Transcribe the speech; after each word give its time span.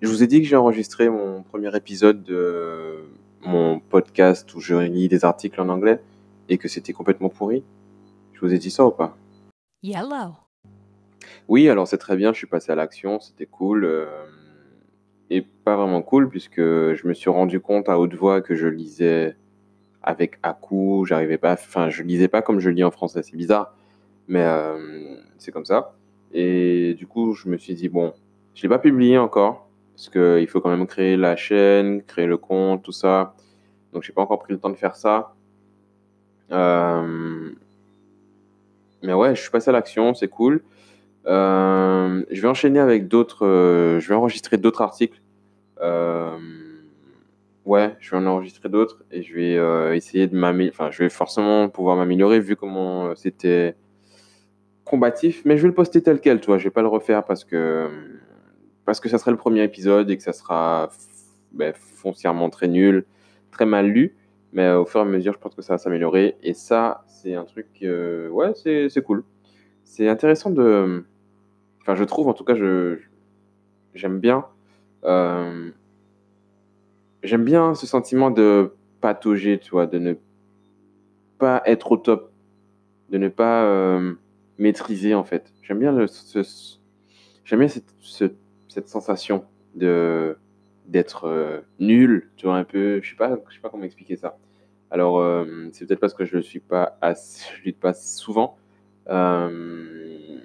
Je 0.00 0.08
vous 0.08 0.22
ai 0.22 0.26
dit 0.26 0.40
que 0.40 0.48
j'ai 0.48 0.56
enregistré 0.56 1.10
mon 1.10 1.42
premier 1.42 1.76
épisode 1.76 2.22
de 2.22 3.04
mon 3.42 3.80
podcast 3.80 4.54
où 4.54 4.60
je 4.60 4.74
lis 4.74 5.08
des 5.08 5.26
articles 5.26 5.60
en 5.60 5.68
anglais 5.68 6.00
et 6.48 6.56
que 6.56 6.68
c'était 6.68 6.94
complètement 6.94 7.28
pourri. 7.28 7.62
Je 8.32 8.40
vous 8.40 8.54
ai 8.54 8.58
dit 8.58 8.70
ça 8.70 8.86
ou 8.86 8.92
pas? 8.92 9.14
Yellow. 9.82 10.36
Oui, 11.48 11.68
alors 11.68 11.86
c'est 11.86 11.98
très 11.98 12.16
bien, 12.16 12.32
je 12.32 12.38
suis 12.38 12.46
passé 12.46 12.72
à 12.72 12.76
l'action, 12.76 13.20
c'était 13.20 13.44
cool. 13.44 13.84
euh, 13.84 14.06
et 15.28 15.42
pas 15.42 15.76
vraiment 15.76 16.00
cool 16.00 16.30
puisque 16.30 16.60
je 16.60 17.06
me 17.06 17.12
suis 17.12 17.28
rendu 17.28 17.60
compte 17.60 17.90
à 17.90 17.98
haute 17.98 18.14
voix 18.14 18.40
que 18.40 18.54
je 18.54 18.68
lisais 18.68 19.36
avec 20.02 20.38
à 20.42 20.54
coup, 20.54 21.04
j'arrivais 21.06 21.36
pas, 21.36 21.52
enfin 21.52 21.90
je 21.90 22.02
lisais 22.02 22.28
pas 22.28 22.40
comme 22.40 22.58
je 22.58 22.70
lis 22.70 22.84
en 22.84 22.90
français, 22.90 23.22
c'est 23.22 23.36
bizarre, 23.36 23.76
mais 24.28 24.44
euh, 24.44 25.18
c'est 25.36 25.52
comme 25.52 25.66
ça. 25.66 25.94
Et 26.32 26.94
du 26.94 27.06
coup, 27.06 27.34
je 27.34 27.50
me 27.50 27.58
suis 27.58 27.74
dit, 27.74 27.90
bon, 27.90 28.14
je 28.54 28.62
l'ai 28.62 28.70
pas 28.70 28.78
publié 28.78 29.18
encore 29.18 29.69
parce 30.00 30.08
qu'il 30.08 30.46
faut 30.46 30.62
quand 30.62 30.70
même 30.70 30.86
créer 30.86 31.18
la 31.18 31.36
chaîne, 31.36 32.02
créer 32.02 32.24
le 32.24 32.38
compte, 32.38 32.82
tout 32.82 32.90
ça. 32.90 33.34
Donc 33.92 34.02
j'ai 34.02 34.14
pas 34.14 34.22
encore 34.22 34.38
pris 34.38 34.54
le 34.54 34.58
temps 34.58 34.70
de 34.70 34.74
faire 34.74 34.96
ça. 34.96 35.34
Euh, 36.50 37.50
mais 39.02 39.12
ouais, 39.12 39.34
je 39.34 39.42
suis 39.42 39.50
passé 39.50 39.68
à 39.68 39.74
l'action, 39.74 40.14
c'est 40.14 40.28
cool. 40.28 40.62
Euh, 41.26 42.24
je 42.30 42.40
vais 42.40 42.48
enchaîner 42.48 42.80
avec 42.80 43.08
d'autres. 43.08 43.44
euh, 43.44 44.00
je 44.00 44.08
vais 44.08 44.14
enregistrer 44.14 44.56
d'autres 44.56 44.80
articles. 44.80 45.20
Ouais, 47.66 47.94
je 48.00 48.10
vais 48.10 48.16
en 48.16 48.26
enregistrer 48.26 48.70
d'autres 48.70 49.04
et 49.12 49.22
je 49.22 49.34
vais 49.34 49.96
essayer 49.96 50.26
de 50.26 50.34
m'améliorer. 50.34 50.74
Enfin, 50.74 50.90
je 50.90 51.02
vais 51.02 51.10
forcément 51.10 51.68
pouvoir 51.68 51.96
m'améliorer 51.96 52.40
vu 52.40 52.56
comment 52.56 53.14
c'était 53.16 53.74
combatif. 54.86 55.42
Mais 55.44 55.58
je 55.58 55.62
vais 55.62 55.68
le 55.68 55.74
poster 55.74 56.02
tel 56.02 56.20
quel, 56.20 56.40
tu 56.40 56.46
vois. 56.46 56.56
Je 56.56 56.64
vais 56.64 56.70
pas 56.70 56.80
le 56.80 56.88
refaire 56.88 57.22
parce 57.22 57.44
que 57.44 57.90
parce 58.90 58.98
que 58.98 59.08
ça 59.08 59.18
serait 59.18 59.30
le 59.30 59.36
premier 59.36 59.62
épisode 59.62 60.10
et 60.10 60.16
que 60.16 60.22
ça 60.24 60.32
sera 60.32 60.90
ben, 61.52 61.72
foncièrement 61.72 62.50
très 62.50 62.66
nul, 62.66 63.04
très 63.52 63.64
mal 63.64 63.86
lu. 63.86 64.16
Mais 64.52 64.64
euh, 64.64 64.80
au 64.80 64.84
fur 64.84 64.98
et 64.98 65.02
à 65.04 65.06
mesure, 65.06 65.32
je 65.32 65.38
pense 65.38 65.54
que 65.54 65.62
ça 65.62 65.74
va 65.74 65.78
s'améliorer. 65.78 66.36
Et 66.42 66.54
ça, 66.54 67.04
c'est 67.06 67.36
un 67.36 67.44
truc. 67.44 67.68
euh, 67.84 68.28
ouais, 68.30 68.50
c'est 68.56 69.00
cool. 69.04 69.22
C'est 69.84 70.08
intéressant 70.08 70.50
de. 70.50 71.04
Enfin, 71.82 71.94
je 71.94 72.02
trouve, 72.02 72.26
en 72.26 72.32
tout 72.34 72.42
cas, 72.42 72.56
je 72.56 72.98
j'aime 73.94 74.18
bien. 74.18 74.44
euh, 75.04 75.70
j'aime 77.22 77.44
bien 77.44 77.76
ce 77.76 77.86
sentiment 77.86 78.32
de 78.32 78.72
patauger, 79.00 79.60
tu 79.60 79.70
de 79.70 79.98
ne 80.00 80.14
pas 81.38 81.62
être 81.64 81.92
au 81.92 81.96
top, 81.96 82.32
de 83.10 83.18
ne 83.18 83.28
pas 83.28 84.00
maîtriser, 84.58 85.14
en 85.14 85.22
fait. 85.22 85.52
J'aime 85.62 85.78
bien, 85.78 86.08
ce- 86.08 86.78
j'aime 87.44 87.60
bien 87.60 87.68
cette, 87.68 87.94
ce- 88.00 88.32
cette 88.70 88.88
sensation 88.88 89.44
de 89.76 90.38
d'être 90.86 91.26
euh, 91.26 91.60
nul, 91.78 92.30
tu 92.36 92.46
vois, 92.46 92.56
un 92.56 92.64
peu. 92.64 93.00
Je 93.02 93.10
sais 93.10 93.16
pas, 93.16 93.38
je 93.48 93.54
sais 93.54 93.60
pas 93.60 93.68
comment 93.70 93.84
expliquer 93.84 94.16
ça. 94.16 94.38
Alors, 94.90 95.20
euh, 95.20 95.68
c'est 95.72 95.86
peut-être 95.86 96.00
parce 96.00 96.14
que 96.14 96.24
je 96.24 96.38
ne 96.38 96.42
suis 96.42 96.60
pas 96.60 96.98
je 97.02 97.62
lis 97.64 97.72
pas 97.72 97.94
souvent. 97.94 98.56
Euh, 99.08 100.40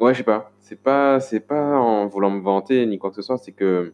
Ouais, 0.00 0.12
je 0.14 0.18
sais 0.18 0.24
pas. 0.24 0.52
C'est 0.60 0.80
pas, 0.80 1.20
c'est 1.20 1.40
pas 1.40 1.76
en 1.78 2.06
voulant 2.06 2.30
me 2.30 2.40
vanter 2.40 2.86
ni 2.86 2.98
quoi 2.98 3.10
que 3.10 3.16
ce 3.16 3.22
soit, 3.22 3.38
c'est 3.38 3.52
que 3.52 3.92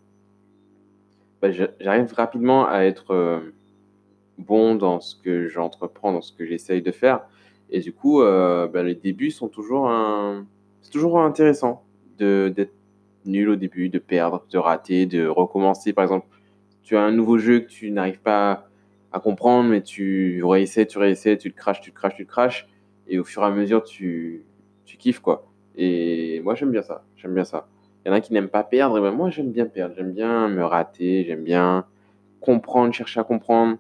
bah, 1.42 1.50
j'a- 1.50 1.70
j'arrive 1.80 2.12
rapidement 2.14 2.66
à 2.68 2.80
être 2.84 3.12
euh, 3.12 3.40
bon 4.38 4.74
dans 4.74 5.00
ce 5.00 5.16
que 5.16 5.48
j'entreprends, 5.48 6.12
dans 6.12 6.22
ce 6.22 6.32
que 6.32 6.44
j'essaye 6.46 6.82
de 6.82 6.92
faire. 6.92 7.22
Et 7.70 7.80
du 7.80 7.92
coup, 7.92 8.20
bah, 8.22 8.82
les 8.82 8.94
débuts 8.94 9.30
sont 9.30 9.48
toujours 9.48 9.88
un... 9.90 10.46
Toujours 10.92 11.18
intéressant 11.20 11.82
de 12.18 12.52
d'être 12.54 12.74
nul 13.24 13.48
au 13.50 13.56
début, 13.56 13.88
de 13.88 13.98
perdre, 13.98 14.44
de 14.50 14.58
rater, 14.58 15.06
de 15.06 15.26
recommencer. 15.26 15.92
Par 15.92 16.04
exemple, 16.04 16.26
tu 16.82 16.96
as 16.96 17.02
un 17.02 17.12
nouveau 17.12 17.38
jeu 17.38 17.60
que 17.60 17.68
tu 17.68 17.90
n'arrives 17.90 18.20
pas 18.20 18.68
à 19.12 19.20
comprendre, 19.20 19.70
mais 19.70 19.82
tu 19.82 20.42
réessaies, 20.44 20.86
tu 20.86 20.98
réessaies, 20.98 21.38
tu 21.38 21.48
le 21.48 21.54
craches, 21.54 21.80
tu 21.80 21.90
le 21.90 21.94
craches, 21.94 22.16
tu 22.16 22.22
le 22.22 22.28
craches. 22.28 22.68
Et 23.06 23.18
au 23.18 23.24
fur 23.24 23.42
et 23.42 23.46
à 23.46 23.50
mesure, 23.50 23.82
tu, 23.84 24.44
tu 24.84 24.96
kiffes, 24.96 25.20
quoi. 25.20 25.46
Et 25.76 26.40
moi, 26.44 26.54
j'aime 26.54 26.70
bien 26.70 26.82
ça. 26.82 27.04
J'aime 27.16 27.34
bien 27.34 27.44
ça. 27.44 27.68
Il 28.04 28.08
y 28.08 28.10
en 28.12 28.14
a 28.14 28.20
qui 28.20 28.32
n'aiment 28.32 28.48
pas 28.48 28.64
perdre, 28.64 28.98
et 28.98 29.00
ben 29.00 29.12
moi, 29.12 29.30
j'aime 29.30 29.50
bien 29.50 29.66
perdre. 29.66 29.94
J'aime 29.96 30.12
bien 30.12 30.48
me 30.48 30.64
rater, 30.64 31.24
j'aime 31.24 31.44
bien 31.44 31.86
comprendre, 32.40 32.92
chercher 32.92 33.20
à 33.20 33.24
comprendre 33.24 33.78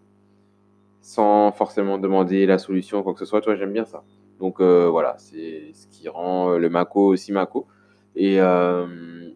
sans 1.04 1.52
forcément 1.52 1.98
demander 1.98 2.46
la 2.46 2.56
solution 2.56 3.02
quoi 3.02 3.12
que 3.12 3.18
ce 3.18 3.26
soit. 3.26 3.42
Toi, 3.42 3.56
j'aime 3.56 3.74
bien 3.74 3.84
ça. 3.84 4.02
Donc 4.40 4.60
euh, 4.60 4.88
voilà, 4.88 5.16
c'est 5.18 5.70
ce 5.74 5.86
qui 5.86 6.08
rend 6.08 6.52
euh, 6.52 6.58
le 6.58 6.70
Mako 6.70 7.08
aussi 7.08 7.30
Mako. 7.30 7.66
Et, 8.16 8.40
euh, 8.40 8.86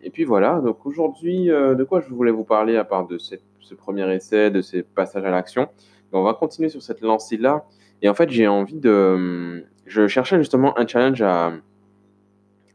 et 0.02 0.10
puis 0.10 0.24
voilà, 0.24 0.60
donc 0.60 0.86
aujourd'hui, 0.86 1.50
euh, 1.50 1.74
de 1.74 1.84
quoi 1.84 2.00
je 2.00 2.08
voulais 2.08 2.30
vous 2.30 2.44
parler 2.44 2.76
à 2.76 2.84
part 2.84 3.06
de 3.06 3.18
ce 3.18 3.34
premier 3.76 4.12
essai, 4.14 4.50
de 4.50 4.60
ces 4.60 4.82
passages 4.82 5.24
à 5.24 5.30
l'action? 5.30 5.68
On 6.12 6.22
va 6.22 6.34
continuer 6.34 6.68
sur 6.68 6.82
cette 6.82 7.00
lancée-là. 7.00 7.64
Et 8.00 8.08
en 8.08 8.14
fait, 8.14 8.30
j'ai 8.30 8.48
envie 8.48 8.78
de... 8.78 9.64
Je 9.86 10.06
cherchais 10.06 10.38
justement 10.38 10.78
un 10.78 10.86
challenge 10.86 11.20
à, 11.22 11.52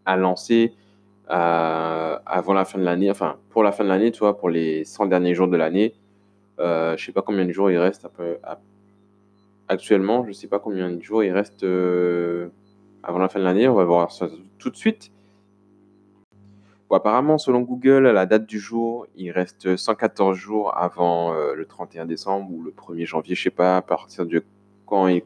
à 0.06 0.18
lancer 0.18 0.74
euh, 1.30 2.18
avant 2.26 2.54
la 2.54 2.66
fin 2.66 2.78
de 2.78 2.84
l'année, 2.84 3.10
enfin 3.10 3.38
pour 3.50 3.64
la 3.64 3.72
fin 3.72 3.84
de 3.84 3.90
l'année, 3.90 4.12
tu 4.12 4.20
vois, 4.20 4.38
pour 4.38 4.50
les 4.50 4.84
100 4.84 5.08
derniers 5.08 5.34
jours 5.34 5.48
de 5.48 5.58
l'année. 5.58 5.94
Euh, 6.60 6.98
je 6.98 7.06
sais 7.06 7.12
pas 7.12 7.22
combien 7.22 7.46
de 7.46 7.52
jours 7.52 7.72
il 7.72 7.78
reste 7.78 8.08
actuellement, 9.68 10.26
je 10.28 10.34
sais 10.34 10.48
pas 10.48 10.60
combien 10.60 10.92
de 10.92 11.02
jours 11.02 11.24
il 11.24 11.32
reste 11.32 11.64
euh, 11.64 12.50
avant 13.02 13.20
la 13.20 13.30
fin 13.30 13.40
de 13.40 13.46
l'année, 13.46 13.68
on 13.68 13.74
va 13.74 13.86
voir 13.86 14.12
ça 14.12 14.28
tout 14.60 14.70
de 14.70 14.76
suite. 14.76 15.12
Apparemment, 16.96 17.38
selon 17.38 17.62
Google, 17.62 18.08
à 18.08 18.14
la 18.14 18.26
date 18.26 18.46
du 18.46 18.60
jour, 18.60 19.08
il 19.16 19.32
reste 19.32 19.76
114 19.76 20.38
jours 20.38 20.78
avant 20.78 21.34
euh, 21.34 21.56
le 21.56 21.66
31 21.66 22.06
décembre 22.06 22.52
ou 22.52 22.62
le 22.62 22.72
1er 22.72 23.06
janvier, 23.06 23.36
je 23.36 23.44
sais 23.44 23.50
pas 23.50 23.78
à 23.78 23.82
partir 23.82 24.26
de 24.26 24.44
quand 24.86 25.08
il... 25.08 25.24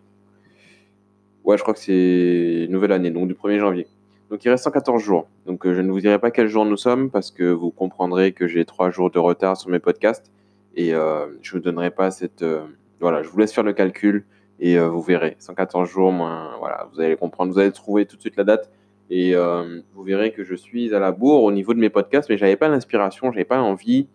Ouais, 1.44 1.57
je 1.57 1.61
crois 1.61 1.73
que 1.73 1.79
c'est 1.79 2.67
nouvelle 2.69 2.91
année, 2.91 3.11
donc 3.11 3.28
du 3.28 3.33
1er 3.33 3.59
janvier. 3.59 3.88
Donc 4.29 4.44
il 4.44 4.50
reste 4.50 4.66
114 4.66 5.01
jours. 5.01 5.28
Donc 5.45 5.66
euh, 5.66 5.73
je 5.73 5.81
ne 5.81 5.91
vous 5.91 6.00
dirai 6.01 6.19
pas 6.19 6.31
quel 6.31 6.47
jour 6.47 6.66
nous 6.66 6.78
sommes 6.78 7.09
parce 7.09 7.31
que 7.31 7.44
vous 7.44 7.72
comprendrez 7.72 8.34
que 8.34 8.47
j'ai 8.47 8.66
trois 8.66 8.89
jours 8.89 9.09
de 9.09 9.19
retard 9.19 9.55
sur 9.55 9.69
mes 9.69 9.79
podcasts 9.79 10.31
et 10.75 10.94
euh, 10.94 11.28
je 11.41 11.55
ne 11.55 11.59
vous 11.59 11.63
donnerai 11.63 11.91
pas 11.91 12.11
cette... 12.11 12.41
euh, 12.41 12.66
Voilà, 12.99 13.23
je 13.23 13.29
vous 13.29 13.39
laisse 13.39 13.53
faire 13.53 13.63
le 13.63 13.73
calcul 13.73 14.25
et 14.59 14.79
vous 14.79 15.01
verrez. 15.01 15.35
114 15.39 15.88
jours, 15.88 16.11
moins, 16.11 16.57
voilà, 16.57 16.88
vous 16.91 16.99
allez 16.99 17.16
comprendre, 17.16 17.53
vous 17.53 17.59
allez 17.59 17.72
trouver 17.72 18.07
tout 18.07 18.16
de 18.16 18.22
suite 18.22 18.35
la 18.38 18.44
date 18.44 18.72
et 19.09 19.35
euh, 19.35 19.81
vous 19.94 20.03
verrez 20.03 20.31
que 20.31 20.44
je 20.44 20.56
suis 20.56 20.94
à 20.94 21.00
la 21.00 21.12
bourre 21.12 21.44
au 21.44 21.51
niveau 21.51 21.73
de 21.73 21.79
mes 21.79 21.90
podcasts, 21.90 22.29
mais 22.29 22.38
j'avais 22.38 22.57
pas 22.57 22.68
l'inspiration, 22.68 23.31
j'avais 23.31 23.45
pas 23.45 23.57
l'envie. 23.57 24.07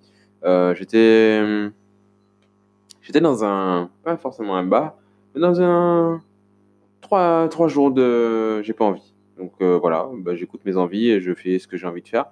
Euh, 0.44 0.75
j'étais, 0.75 1.42
j'étais 3.00 3.20
dans 3.20 3.44
un, 3.44 3.91
pas 4.04 4.16
forcément 4.16 4.56
un 4.56 4.64
bar, 4.64 4.97
mais 5.34 5.41
dans 5.41 5.60
un 5.60 6.20
trois, 7.00 7.48
trois 7.48 7.69
jours 7.69 7.91
de, 7.91 8.60
j'ai 8.62 8.75
pas 8.75 8.84
envie. 8.84 9.14
Donc 9.38 9.52
euh, 9.62 9.78
voilà, 9.78 10.08
bah, 10.19 10.34
j'écoute 10.34 10.60
mes 10.64 10.76
envies 10.76 11.10
et 11.10 11.20
je 11.20 11.32
fais 11.32 11.58
ce 11.58 11.66
que 11.66 11.76
j'ai 11.76 11.86
envie 11.86 12.02
de 12.02 12.08
faire. 12.08 12.26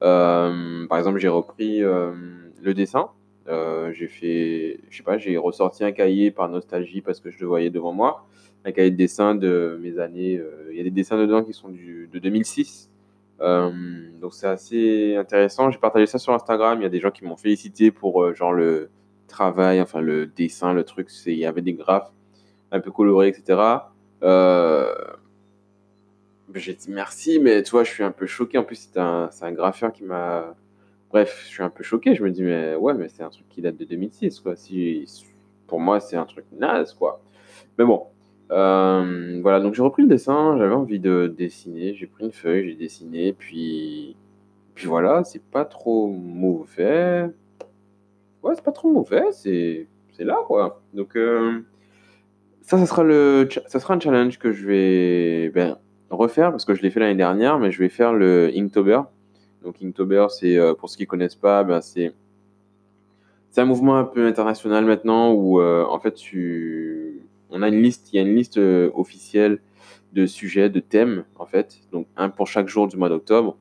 Par 0.00 0.98
exemple, 0.98 1.18
j'ai 1.18 1.28
repris 1.28 1.78
le 1.80 2.74
dessin. 2.74 3.08
Euh, 3.48 3.92
j'ai 3.92 4.08
fait, 4.08 4.78
je 4.88 4.96
sais 4.96 5.02
pas, 5.02 5.18
j'ai 5.18 5.36
ressorti 5.36 5.84
un 5.84 5.92
cahier 5.92 6.30
par 6.30 6.48
nostalgie 6.48 7.00
parce 7.00 7.20
que 7.20 7.30
je 7.30 7.40
le 7.40 7.46
voyais 7.46 7.70
devant 7.70 7.92
moi 7.92 8.26
un 8.64 8.70
cahier 8.70 8.90
de 8.92 8.96
dessin 8.96 9.34
de 9.34 9.78
mes 9.82 9.98
années. 9.98 10.36
euh, 10.38 10.68
Il 10.70 10.76
y 10.76 10.80
a 10.80 10.84
des 10.84 10.90
dessins 10.90 11.18
dedans 11.18 11.42
qui 11.42 11.52
sont 11.52 11.68
de 11.68 12.18
2006. 12.18 12.90
Euh, 13.40 13.70
donc 14.20 14.34
c'est 14.34 14.46
assez 14.46 15.16
intéressant. 15.16 15.70
J'ai 15.70 15.78
partagé 15.78 16.06
ça 16.06 16.18
sur 16.18 16.32
Instagram. 16.32 16.78
Il 16.80 16.82
y 16.84 16.86
a 16.86 16.88
des 16.88 17.00
gens 17.00 17.10
qui 17.10 17.24
m'ont 17.24 17.36
félicité 17.36 17.90
pour 17.90 18.32
genre 18.34 18.52
le 18.52 18.88
travail, 19.26 19.80
enfin 19.80 20.00
le 20.00 20.26
dessin, 20.26 20.72
le 20.72 20.84
truc. 20.84 21.08
Il 21.26 21.34
y 21.34 21.44
avait 21.46 21.62
des 21.62 21.72
graphes 21.72 22.12
un 22.70 22.78
peu 22.80 22.92
colorés, 22.92 23.28
etc. 23.28 23.58
J'ai 26.54 26.74
dit 26.74 26.90
merci, 26.90 27.40
mais 27.40 27.62
tu 27.62 27.70
vois, 27.70 27.82
je 27.84 27.90
suis 27.90 28.04
un 28.04 28.10
peu 28.12 28.26
choqué. 28.26 28.58
En 28.58 28.64
plus, 28.64 28.76
c'est 28.92 29.00
un, 29.00 29.30
un 29.40 29.52
graffeur 29.52 29.92
qui 29.92 30.04
m'a. 30.04 30.54
Bref, 31.12 31.42
je 31.44 31.48
suis 31.48 31.62
un 31.62 31.70
peu 31.70 31.84
choqué. 31.84 32.14
Je 32.14 32.24
me 32.24 32.30
dis, 32.30 32.42
mais 32.42 32.74
ouais, 32.74 32.94
mais 32.94 33.08
c'est 33.08 33.22
un 33.22 33.28
truc 33.28 33.46
qui 33.50 33.60
date 33.60 33.76
de 33.76 33.84
2006, 33.84 34.40
quoi. 34.40 34.56
Si, 34.56 35.06
pour 35.66 35.78
moi, 35.78 36.00
c'est 36.00 36.16
un 36.16 36.24
truc 36.24 36.46
naze, 36.58 36.94
quoi. 36.94 37.20
Mais 37.78 37.84
bon, 37.84 38.06
euh, 38.50 39.40
voilà, 39.42 39.60
donc 39.60 39.74
j'ai 39.74 39.82
repris 39.82 40.02
le 40.02 40.08
dessin, 40.08 40.56
j'avais 40.58 40.74
envie 40.74 41.00
de 41.00 41.26
dessiner, 41.26 41.94
j'ai 41.94 42.06
pris 42.06 42.24
une 42.24 42.32
feuille, 42.32 42.68
j'ai 42.68 42.74
dessiné, 42.76 43.32
puis, 43.32 44.14
puis 44.74 44.86
voilà, 44.86 45.24
c'est 45.24 45.42
pas 45.42 45.64
trop 45.64 46.08
mauvais. 46.08 47.30
Ouais, 48.42 48.54
c'est 48.54 48.64
pas 48.64 48.72
trop 48.72 48.90
mauvais, 48.90 49.32
c'est, 49.32 49.86
c'est 50.12 50.24
là, 50.24 50.38
quoi. 50.46 50.82
Donc, 50.94 51.16
euh, 51.16 51.60
ça, 52.62 52.78
ça 52.78 52.86
sera, 52.86 53.04
le, 53.04 53.48
ça 53.66 53.80
sera 53.80 53.94
un 53.94 54.00
challenge 54.00 54.38
que 54.38 54.52
je 54.52 54.66
vais 54.66 55.50
ben, 55.50 55.78
refaire, 56.10 56.50
parce 56.50 56.64
que 56.64 56.74
je 56.74 56.82
l'ai 56.82 56.90
fait 56.90 57.00
l'année 57.00 57.14
dernière, 57.14 57.58
mais 57.58 57.70
je 57.70 57.78
vais 57.78 57.88
faire 57.88 58.12
le 58.12 58.50
Inktober. 58.54 59.02
Donc, 59.62 59.76
Inktober, 59.82 60.26
c'est, 60.30 60.56
euh, 60.56 60.74
pour 60.74 60.88
ceux 60.90 60.96
qui 60.96 61.06
connaissent 61.06 61.36
pas, 61.36 61.62
ben, 61.62 61.80
c'est, 61.80 62.12
c'est 63.50 63.60
un 63.60 63.64
mouvement 63.64 63.96
un 63.96 64.04
peu 64.04 64.26
international 64.26 64.84
maintenant 64.84 65.32
où, 65.32 65.60
euh, 65.60 65.84
en 65.84 66.00
fait, 66.00 66.14
tu... 66.14 67.22
une 67.52 67.82
liste, 67.82 68.12
il 68.12 68.16
y 68.16 68.18
a 68.18 68.22
une 68.22 68.34
liste 68.34 68.58
euh, 68.58 68.90
officielle 68.94 69.60
de 70.12 70.26
sujets, 70.26 70.68
de 70.68 70.80
thèmes, 70.80 71.24
en 71.36 71.46
fait. 71.46 71.78
Donc, 71.92 72.06
un 72.16 72.28
pour 72.28 72.46
chaque 72.48 72.68
jour 72.68 72.88
du 72.88 72.96
mois 72.96 73.08
d'octobre. 73.08 73.56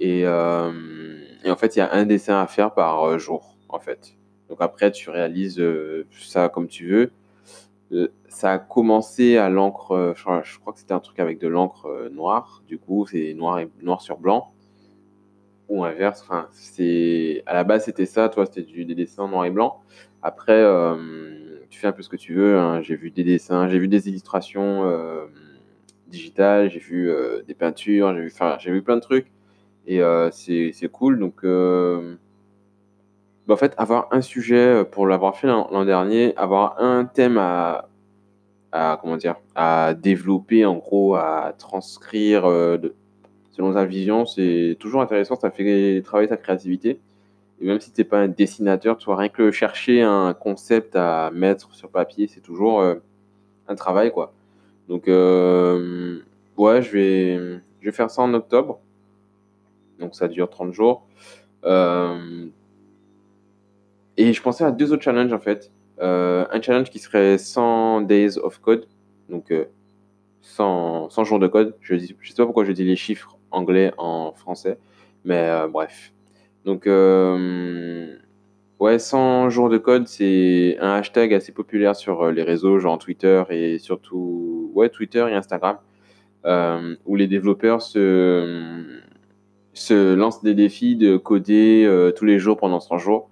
Et, 0.00 0.26
en 0.26 1.56
fait, 1.56 1.76
il 1.76 1.78
y 1.78 1.82
a 1.82 1.92
un 1.92 2.04
dessin 2.04 2.40
à 2.40 2.46
faire 2.46 2.72
par 2.74 3.18
jour, 3.18 3.56
en 3.68 3.78
fait. 3.78 4.16
Donc 4.48 4.58
après, 4.60 4.90
tu 4.90 5.08
réalises 5.10 5.62
ça 6.10 6.48
comme 6.48 6.68
tu 6.68 6.88
veux. 6.88 8.08
Ça 8.28 8.52
a 8.52 8.58
commencé 8.58 9.36
à 9.36 9.48
l'encre, 9.48 10.14
je 10.16 10.58
crois, 10.58 10.72
que 10.72 10.80
c'était 10.80 10.94
un 10.94 11.00
truc 11.00 11.20
avec 11.20 11.38
de 11.38 11.46
l'encre 11.46 12.08
noire. 12.12 12.62
Du 12.66 12.78
coup, 12.78 13.06
c'est 13.06 13.34
noir, 13.34 13.60
et, 13.60 13.70
noir 13.82 14.00
sur 14.00 14.18
blanc. 14.18 14.53
Ou 15.68 15.84
inverse. 15.84 16.22
Enfin, 16.22 16.48
c'est 16.52 17.42
à 17.46 17.54
la 17.54 17.64
base, 17.64 17.84
c'était 17.84 18.06
ça. 18.06 18.28
Toi, 18.28 18.46
c'était 18.46 18.62
du, 18.62 18.84
des 18.84 18.94
dessins 18.94 19.28
noir 19.28 19.44
et 19.46 19.50
blanc. 19.50 19.80
Après, 20.22 20.52
euh, 20.52 20.96
tu 21.70 21.78
fais 21.78 21.86
un 21.86 21.92
peu 21.92 22.02
ce 22.02 22.08
que 22.08 22.16
tu 22.16 22.34
veux. 22.34 22.58
hein. 22.58 22.80
J'ai 22.82 22.96
vu 22.96 23.10
des 23.10 23.24
dessins, 23.24 23.68
j'ai 23.68 23.78
vu 23.78 23.88
des 23.88 24.08
illustrations 24.08 24.84
euh, 24.84 25.26
digitales, 26.08 26.70
j'ai 26.70 26.78
vu 26.78 27.10
euh, 27.10 27.42
des 27.42 27.54
peintures, 27.54 28.14
j'ai 28.14 28.20
vu, 28.20 28.32
enfin, 28.32 28.56
vu 28.64 28.82
plein 28.82 28.96
de 28.96 29.00
trucs. 29.00 29.30
Et 29.86 30.00
c'est 30.32 30.88
cool. 30.92 31.18
Donc, 31.18 31.44
bah, 33.46 33.54
en 33.54 33.56
fait, 33.56 33.74
avoir 33.76 34.08
un 34.12 34.22
sujet 34.22 34.84
pour 34.90 35.06
l'avoir 35.06 35.36
fait 35.36 35.46
l'an 35.46 35.84
dernier, 35.84 36.34
avoir 36.36 36.80
un 36.80 37.04
thème 37.04 37.36
à, 37.38 37.88
comment 39.00 39.16
dire, 39.18 39.36
à 39.54 39.94
développer, 39.94 40.64
en 40.64 40.76
gros, 40.76 41.16
à 41.16 41.54
transcrire 41.58 42.44
selon 43.54 43.72
ta 43.72 43.84
vision, 43.84 44.26
c'est 44.26 44.76
toujours 44.80 45.00
intéressant. 45.00 45.36
Ça 45.36 45.50
fait 45.50 46.02
travailler 46.04 46.28
ta 46.28 46.36
créativité. 46.36 47.00
Et 47.60 47.66
même 47.66 47.80
si 47.80 47.92
t'es 47.92 48.04
pas 48.04 48.18
un 48.18 48.28
dessinateur, 48.28 48.98
tu 48.98 49.06
vois, 49.06 49.16
rien 49.16 49.28
que 49.28 49.52
chercher 49.52 50.02
un 50.02 50.34
concept 50.34 50.96
à 50.96 51.30
mettre 51.32 51.72
sur 51.72 51.88
papier, 51.88 52.26
c'est 52.26 52.40
toujours 52.40 52.80
euh, 52.80 52.96
un 53.68 53.76
travail, 53.76 54.10
quoi. 54.10 54.32
Donc, 54.88 55.08
euh, 55.08 56.20
ouais, 56.56 56.82
je 56.82 56.90
vais, 56.90 57.92
faire 57.92 58.10
ça 58.10 58.22
en 58.22 58.34
octobre. 58.34 58.80
Donc, 60.00 60.16
ça 60.16 60.26
dure 60.26 60.50
30 60.50 60.72
jours. 60.72 61.06
Euh, 61.64 62.46
et 64.16 64.32
je 64.32 64.42
pensais 64.42 64.64
à 64.64 64.72
deux 64.72 64.92
autres 64.92 65.02
challenges, 65.02 65.32
en 65.32 65.38
fait. 65.38 65.70
Un 66.00 66.60
challenge 66.60 66.90
qui 66.90 66.98
serait 66.98 67.38
100 67.38 68.02
days 68.02 68.36
of 68.38 68.58
code. 68.60 68.86
Donc, 69.28 69.52
euh, 69.52 69.66
100, 70.42 71.10
100 71.10 71.24
jours 71.24 71.38
de 71.38 71.46
code. 71.46 71.76
Je 71.80 71.96
je 71.96 72.28
sais 72.28 72.36
pas 72.36 72.44
pourquoi 72.44 72.64
je 72.64 72.72
dis 72.72 72.84
les 72.84 72.96
chiffres 72.96 73.38
anglais 73.54 73.92
en 73.98 74.32
français. 74.32 74.78
Mais 75.24 75.48
euh, 75.48 75.68
bref. 75.68 76.12
Donc, 76.64 76.86
euh, 76.86 78.16
ouais, 78.80 78.98
100 78.98 79.50
jours 79.50 79.68
de 79.68 79.78
code, 79.78 80.06
c'est 80.06 80.76
un 80.80 80.94
hashtag 80.94 81.34
assez 81.34 81.52
populaire 81.52 81.96
sur 81.96 82.22
euh, 82.22 82.32
les 82.32 82.42
réseaux, 82.42 82.78
genre 82.78 82.98
Twitter 82.98 83.42
et 83.50 83.78
surtout, 83.78 84.70
ouais, 84.74 84.88
Twitter 84.88 85.26
et 85.30 85.34
Instagram, 85.34 85.78
où 87.06 87.16
les 87.16 87.26
développeurs 87.26 87.82
se, 87.82 89.00
se 89.72 90.14
lancent 90.14 90.42
des 90.42 90.54
défis 90.54 90.96
de 90.96 91.16
coder 91.16 92.12
tous 92.16 92.26
les 92.26 92.38
jours 92.38 92.58
pendant 92.58 92.80
100 92.80 92.98
jours, 92.98 93.30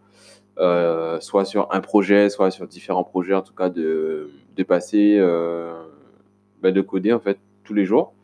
soit 1.21 1.45
sur 1.45 1.69
un 1.73 1.81
projet, 1.81 2.31
soit 2.31 2.51
sur 2.51 2.67
différents 2.67 3.05
projets, 3.05 3.35
en 3.35 3.43
tout 3.43 3.55
cas 3.55 3.69
de, 3.69 4.31
de 4.57 4.63
passer, 4.63 5.19
bah, 6.63 6.71
de 6.71 6.81
coder 6.81 7.13
en 7.13 7.21
fait 7.21 7.39
tous 7.65 7.75
les 7.75 7.85
jours. 7.85 8.15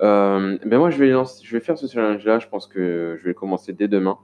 Euh, 0.00 0.58
ben 0.64 0.78
moi, 0.78 0.90
je 0.90 0.98
vais, 0.98 1.10
je 1.42 1.52
vais 1.52 1.60
faire 1.60 1.76
ce 1.76 1.86
challenge-là, 1.86 2.38
je 2.38 2.46
pense 2.46 2.66
que 2.66 3.18
je 3.20 3.24
vais 3.24 3.34
commencer 3.34 3.72
dès 3.72 3.88
demain 3.88 4.18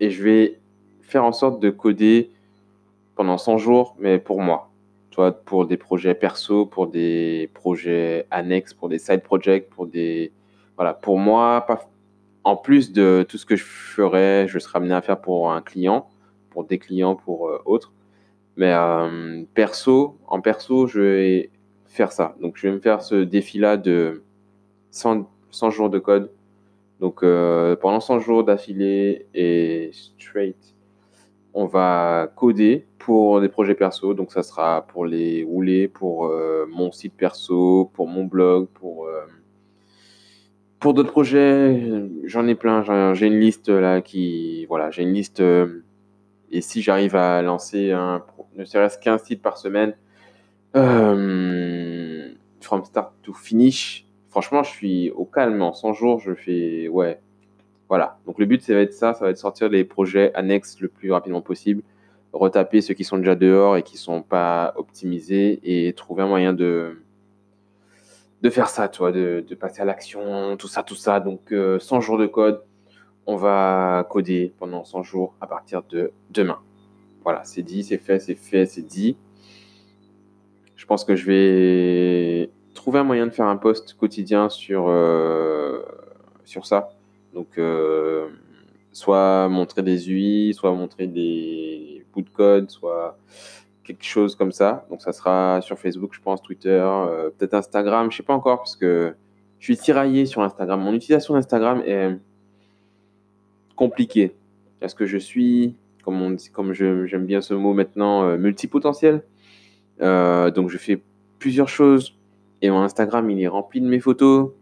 et 0.00 0.10
je 0.10 0.22
vais 0.22 0.58
faire 1.00 1.24
en 1.24 1.32
sorte 1.32 1.60
de 1.60 1.70
coder 1.70 2.32
pendant 3.14 3.38
100 3.38 3.58
jours, 3.58 3.96
mais 4.00 4.18
pour 4.18 4.40
moi. 4.40 4.70
Tu 5.10 5.16
vois, 5.16 5.30
pour 5.30 5.66
des 5.66 5.76
projets 5.76 6.14
perso, 6.14 6.66
pour 6.66 6.86
des 6.86 7.50
projets 7.54 8.26
annexes, 8.30 8.72
pour 8.72 8.88
des 8.88 8.98
side 8.98 9.22
projects, 9.22 9.68
pour 9.68 9.86
des... 9.86 10.32
Voilà, 10.76 10.94
pour 10.94 11.18
moi, 11.18 11.64
pas... 11.66 11.88
en 12.44 12.56
plus 12.56 12.92
de 12.92 13.24
tout 13.28 13.36
ce 13.36 13.44
que 13.44 13.56
je 13.56 13.64
ferais, 13.64 14.48
je 14.48 14.58
serais 14.58 14.78
amené 14.78 14.94
à 14.94 15.02
faire 15.02 15.20
pour 15.20 15.52
un 15.52 15.60
client, 15.60 16.08
pour 16.50 16.64
des 16.64 16.78
clients, 16.78 17.14
pour 17.14 17.48
euh, 17.48 17.62
autres. 17.66 17.92
Mais 18.56 18.72
euh, 18.72 19.44
perso, 19.54 20.18
en 20.26 20.40
perso, 20.40 20.86
je 20.86 21.00
vais 21.00 21.50
faire 21.86 22.10
ça. 22.10 22.34
Donc, 22.40 22.56
je 22.56 22.66
vais 22.66 22.74
me 22.74 22.80
faire 22.80 23.02
ce 23.02 23.16
défi-là 23.16 23.76
de 23.76 24.22
100, 24.92 25.28
100 25.50 25.70
jours 25.70 25.90
de 25.90 25.98
code 25.98 26.30
donc 27.02 27.22
euh, 27.24 27.74
pendant 27.74 27.98
100 27.98 28.20
jours 28.20 28.44
d'affilée 28.44 29.26
et 29.34 29.90
straight, 29.92 30.76
on 31.52 31.66
va 31.66 32.30
coder 32.36 32.86
pour 33.00 33.40
des 33.40 33.48
projets 33.48 33.74
perso. 33.74 34.14
Donc 34.14 34.30
ça 34.30 34.44
sera 34.44 34.86
pour 34.86 35.04
les 35.04 35.42
rouler, 35.42 35.88
pour 35.88 36.26
euh, 36.26 36.64
mon 36.70 36.92
site 36.92 37.14
perso, 37.14 37.90
pour 37.92 38.06
mon 38.06 38.22
blog, 38.22 38.68
pour, 38.68 39.08
euh, 39.08 40.92
d'autres 40.92 41.10
projets. 41.10 42.06
J'en 42.22 42.46
ai 42.46 42.54
plein. 42.54 42.84
J'ai 43.14 43.26
une 43.26 43.40
liste 43.40 43.68
là 43.68 44.00
qui... 44.00 44.64
Voilà, 44.66 44.92
j'ai 44.92 45.02
une 45.02 45.12
liste. 45.12 45.42
et 46.52 46.60
si 46.60 46.82
j'arrive 46.82 47.16
à 47.16 47.42
lancer 47.42 47.92
ne 48.54 48.64
serait-ce 48.64 48.96
qu'un 48.96 49.18
site 49.18 49.42
par 49.42 49.58
semaine, 49.58 49.96
from 50.72 52.84
start 52.84 53.12
to 53.24 53.32
finish, 53.32 54.06
franchement, 54.32 54.62
je 54.64 54.70
suis 54.70 55.10
au 55.10 55.24
calme. 55.24 55.62
En 55.62 55.72
100 55.72 55.92
jours, 55.92 56.18
je 56.18 56.34
fais... 56.34 56.88
Ouais, 56.88 57.20
voilà. 57.88 58.18
Donc 58.26 58.38
le 58.38 58.46
but, 58.46 58.62
ça 58.62 58.72
va 58.72 58.80
être 58.80 58.94
ça, 58.94 59.12
ça 59.12 59.26
va 59.26 59.30
être 59.30 59.36
sortir 59.36 59.68
les 59.68 59.84
projets 59.84 60.32
annexes 60.34 60.80
le 60.80 60.88
plus 60.88 61.12
rapidement 61.12 61.42
possible, 61.42 61.82
retaper 62.32 62.80
ceux 62.80 62.94
qui 62.94 63.04
sont 63.04 63.18
déjà 63.18 63.34
dehors 63.34 63.76
et 63.76 63.82
qui 63.82 63.98
sont 63.98 64.22
pas 64.22 64.72
optimisés 64.76 65.60
et 65.62 65.92
trouver 65.92 66.22
un 66.22 66.26
moyen 66.26 66.54
de, 66.54 66.96
faire 68.50 68.68
ça, 68.68 68.88
tu 68.88 69.00
vois, 69.00 69.12
de, 69.12 69.44
passer 69.60 69.82
à 69.82 69.84
l'action, 69.84 70.56
tout 70.56 70.68
ça, 70.68 70.82
tout 70.82 70.94
ça. 70.94 71.20
Donc 71.20 71.52
euh, 71.52 71.78
100 71.78 72.00
jours 72.00 72.16
de 72.16 72.26
code, 72.26 72.62
on 73.26 73.36
va 73.36 74.06
coder 74.08 74.54
pendant 74.58 74.84
100 74.84 75.02
jours 75.02 75.34
à 75.42 75.46
partir 75.46 75.82
de 75.90 76.12
demain. 76.30 76.60
Voilà, 77.24 77.44
c'est 77.44 77.62
dit, 77.62 77.84
c'est 77.84 77.98
fait, 77.98 78.18
c'est 78.18 78.34
fait, 78.34 78.64
c'est 78.64 78.86
dit. 78.86 79.18
Je 80.76 80.86
pense 80.86 81.04
que 81.04 81.14
je 81.14 81.26
vais 81.26 82.50
un 82.98 83.04
moyen 83.04 83.26
de 83.26 83.32
faire 83.32 83.46
un 83.46 83.56
post 83.56 83.94
quotidien 83.94 84.48
sur, 84.48 84.86
euh, 84.88 85.82
sur 86.44 86.66
ça. 86.66 86.90
Donc, 87.34 87.58
euh, 87.58 88.28
soit 88.92 89.48
montrer 89.48 89.82
des 89.82 90.10
UI, 90.10 90.54
soit 90.54 90.72
montrer 90.72 91.06
des 91.06 92.04
bouts 92.12 92.22
de 92.22 92.30
code, 92.30 92.70
soit 92.70 93.18
quelque 93.84 94.04
chose 94.04 94.34
comme 94.34 94.52
ça. 94.52 94.86
Donc, 94.90 95.02
ça 95.02 95.12
sera 95.12 95.60
sur 95.62 95.78
Facebook, 95.78 96.14
je 96.14 96.20
pense, 96.20 96.42
Twitter, 96.42 96.80
euh, 96.82 97.30
peut-être 97.36 97.54
Instagram, 97.54 98.10
je 98.10 98.18
sais 98.18 98.22
pas 98.22 98.34
encore, 98.34 98.58
parce 98.58 98.76
que 98.76 99.14
je 99.58 99.64
suis 99.64 99.76
tiraillé 99.76 100.26
sur 100.26 100.42
Instagram. 100.42 100.80
Mon 100.80 100.94
utilisation 100.94 101.34
d'Instagram 101.34 101.82
est 101.86 102.16
compliquée. 103.76 104.34
Parce 104.80 104.94
que 104.94 105.06
je 105.06 105.18
suis, 105.18 105.76
comme, 106.04 106.20
on 106.20 106.30
dit, 106.30 106.50
comme 106.50 106.72
j'aime 106.72 107.26
bien 107.26 107.40
ce 107.40 107.54
mot 107.54 107.72
maintenant, 107.72 108.36
multipotentiel? 108.36 109.22
Donc, 110.00 110.68
je 110.68 110.78
fais 110.78 111.00
plusieurs 111.38 111.68
choses. 111.68 112.16
Et 112.62 112.70
mon 112.70 112.78
Instagram, 112.78 113.28
il 113.28 113.42
est 113.42 113.48
rempli 113.48 113.80
de 113.80 113.86
mes 113.88 114.00
photos. 114.00 114.52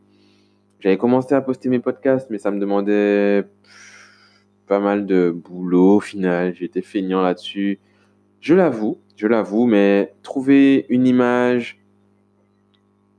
J'avais 0.80 0.96
commencé 0.96 1.34
à 1.34 1.42
poster 1.42 1.68
mes 1.68 1.80
podcasts, 1.80 2.30
mais 2.30 2.38
ça 2.38 2.50
me 2.50 2.58
demandait 2.58 3.44
pas 4.66 4.80
mal 4.80 5.04
de 5.04 5.30
boulot 5.30 5.96
au 5.96 6.00
final. 6.00 6.54
J'étais 6.54 6.80
feignant 6.80 7.20
là-dessus. 7.20 7.78
Je 8.40 8.54
l'avoue, 8.54 8.98
je 9.16 9.26
l'avoue, 9.26 9.66
mais 9.66 10.14
trouver 10.22 10.86
une 10.88 11.06
image, 11.06 11.78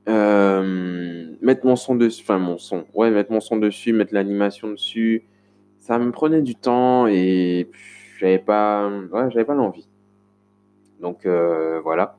euh, 0.09 1.35
mettre 1.41 1.63
mon 1.65 1.75
son 1.75 1.93
dessus, 1.93 2.23
enfin 2.23 2.39
mon 2.39 2.57
son, 2.57 2.85
ouais, 2.95 3.11
mettre 3.11 3.31
mon 3.31 3.39
son 3.39 3.57
dessus, 3.57 3.93
mettre 3.93 4.15
l'animation 4.15 4.71
dessus, 4.71 5.23
ça 5.77 6.00
me 6.00 6.11
prenait 6.11 6.41
du 6.41 6.55
temps 6.55 7.05
et 7.05 7.69
j'avais 8.17 8.39
pas, 8.39 8.89
ouais, 9.11 9.43
pas 9.43 9.53
l'envie. 9.53 9.88
Donc 11.00 11.27
euh, 11.27 11.79
voilà. 11.81 12.17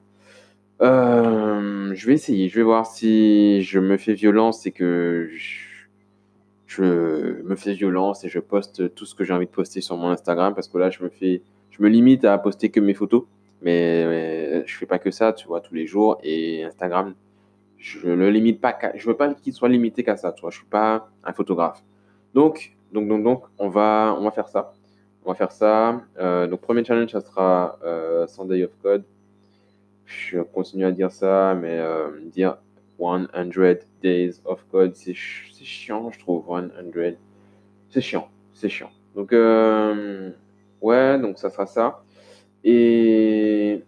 Euh, 0.82 1.94
je 1.94 2.06
vais 2.06 2.14
essayer, 2.14 2.48
je 2.48 2.56
vais 2.56 2.62
voir 2.62 2.86
si 2.86 3.62
je 3.62 3.78
me 3.78 3.96
fais 3.96 4.14
violence 4.14 4.66
et 4.66 4.72
que 4.72 5.30
je, 6.66 6.82
me 6.82 7.54
fais 7.54 7.74
violence 7.74 8.24
et 8.24 8.28
je 8.28 8.40
poste 8.40 8.94
tout 8.94 9.06
ce 9.06 9.14
que 9.14 9.22
j'ai 9.24 9.32
envie 9.32 9.46
de 9.46 9.50
poster 9.50 9.80
sur 9.80 9.96
mon 9.96 10.08
Instagram 10.08 10.54
parce 10.54 10.66
que 10.66 10.78
là 10.78 10.90
je 10.90 11.04
me 11.04 11.08
fais, 11.08 11.42
je 11.70 11.82
me 11.82 11.88
limite 11.88 12.24
à 12.24 12.36
poster 12.38 12.70
que 12.70 12.80
mes 12.80 12.94
photos, 12.94 13.24
mais, 13.60 14.06
mais 14.06 14.66
je 14.66 14.76
fais 14.76 14.86
pas 14.86 14.98
que 14.98 15.12
ça, 15.12 15.32
tu 15.32 15.46
vois, 15.46 15.60
tous 15.60 15.74
les 15.74 15.86
jours 15.86 16.18
et 16.24 16.64
Instagram, 16.64 17.14
je 17.78 18.08
le 18.08 18.30
limite 18.30 18.60
pas, 18.60 18.76
je 18.94 19.06
veux 19.06 19.16
pas 19.16 19.34
qu'il 19.34 19.52
soit 19.52 19.68
limité 19.68 20.02
qu'à 20.02 20.16
ça, 20.16 20.32
tu 20.32 20.40
vois, 20.40 20.50
je 20.50 20.56
suis 20.56 20.66
pas 20.66 21.08
un 21.22 21.32
photographe. 21.32 21.82
Donc, 22.34 22.74
donc, 22.92 23.08
donc, 23.08 23.22
donc, 23.22 23.44
on 23.58 23.68
va, 23.68 24.16
on 24.18 24.24
va 24.24 24.30
faire 24.30 24.48
ça. 24.48 24.72
On 25.24 25.30
va 25.30 25.34
faire 25.34 25.52
ça. 25.52 26.00
Euh, 26.18 26.46
donc, 26.46 26.60
premier 26.60 26.84
challenge, 26.84 27.10
ça 27.10 27.20
sera 27.20 27.78
euh, 27.84 28.26
100 28.26 28.44
Day 28.46 28.64
of 28.64 28.70
Code. 28.82 29.04
Je 30.12 30.40
continue 30.40 30.84
à 30.84 30.92
dire 30.92 31.10
ça, 31.10 31.54
mais 31.60 31.78
euh, 31.78 32.08
dire 32.32 32.58
100 32.98 33.28
Days 34.02 34.40
of 34.44 34.64
Code, 34.70 34.94
c'est 34.94 35.12
ch- 35.14 35.50
c'est 35.52 35.64
chiant, 35.64 36.10
je 36.10 36.18
trouve. 36.18 36.44
100. 36.46 37.16
C'est 37.90 38.00
chiant, 38.00 38.28
c'est 38.54 38.68
chiant. 38.68 38.90
Donc, 39.14 39.32
euh, 39.32 40.30
ouais, 40.80 41.18
donc 41.18 41.38
ça 41.38 41.50
sera 41.50 41.66
ça. 41.66 42.04
Et 42.64 43.82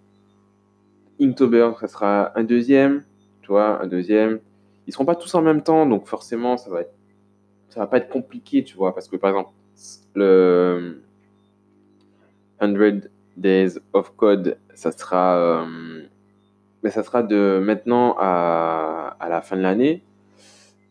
Inktober, 1.20 1.70
ça 1.80 1.86
sera 1.88 2.36
un 2.38 2.44
deuxième, 2.44 3.04
tu 3.42 3.48
vois, 3.48 3.80
un 3.82 3.86
deuxième. 3.86 4.40
Ils 4.86 4.92
seront 4.92 5.04
pas 5.04 5.14
tous 5.14 5.34
en 5.34 5.42
même 5.42 5.62
temps, 5.62 5.86
donc 5.86 6.06
forcément, 6.06 6.56
ça 6.56 6.70
va 6.70 6.80
être, 6.82 6.94
ça 7.70 7.80
va 7.80 7.86
pas 7.86 7.98
être 7.98 8.08
compliqué, 8.10 8.64
tu 8.64 8.76
vois, 8.76 8.94
parce 8.94 9.08
que 9.08 9.16
par 9.16 9.30
exemple, 9.30 9.50
le 10.14 11.02
100 12.60 13.08
Days 13.36 13.78
of 13.92 14.14
Code, 14.16 14.58
ça 14.74 14.92
sera, 14.92 15.36
euh, 15.64 16.02
mais 16.84 16.90
ça 16.90 17.02
sera 17.02 17.22
de 17.22 17.60
maintenant 17.64 18.14
à, 18.18 19.16
à 19.18 19.28
la 19.30 19.40
fin 19.40 19.56
de 19.56 19.62
l'année. 19.62 20.04